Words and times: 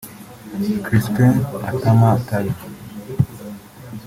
Crispin 0.83 1.33
Atama 1.71 2.09
Tabe 2.27 2.51